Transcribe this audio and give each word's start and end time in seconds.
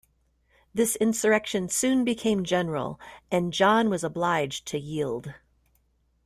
This 0.73 0.95
insurrection 0.95 1.69
soon 1.69 2.03
became 2.03 2.43
general 2.43 2.99
and 3.29 3.53
John 3.53 3.87
was 3.91 4.03
obliged 4.03 4.65
to 4.69 4.79
yield. 4.79 5.35